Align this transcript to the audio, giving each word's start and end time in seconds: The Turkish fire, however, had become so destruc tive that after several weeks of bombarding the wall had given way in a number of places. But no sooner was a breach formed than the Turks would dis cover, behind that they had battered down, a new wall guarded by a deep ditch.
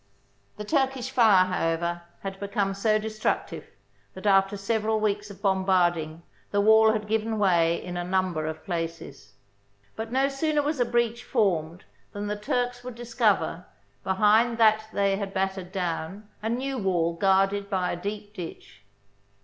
The 0.57 0.63
Turkish 0.65 1.11
fire, 1.11 1.45
however, 1.45 2.01
had 2.21 2.39
become 2.39 2.73
so 2.73 2.99
destruc 2.99 3.45
tive 3.45 3.65
that 4.15 4.25
after 4.25 4.57
several 4.57 4.99
weeks 4.99 5.29
of 5.29 5.43
bombarding 5.43 6.23
the 6.49 6.59
wall 6.59 6.93
had 6.93 7.07
given 7.07 7.37
way 7.37 7.75
in 7.75 7.97
a 7.97 8.03
number 8.03 8.47
of 8.47 8.65
places. 8.65 9.33
But 9.95 10.11
no 10.11 10.27
sooner 10.27 10.63
was 10.63 10.79
a 10.79 10.85
breach 10.85 11.23
formed 11.23 11.83
than 12.13 12.25
the 12.25 12.35
Turks 12.35 12.83
would 12.83 12.95
dis 12.95 13.13
cover, 13.13 13.67
behind 14.03 14.57
that 14.57 14.87
they 14.91 15.17
had 15.17 15.35
battered 15.35 15.71
down, 15.71 16.27
a 16.41 16.49
new 16.49 16.79
wall 16.79 17.13
guarded 17.13 17.69
by 17.69 17.91
a 17.91 17.95
deep 17.95 18.33
ditch. 18.33 18.81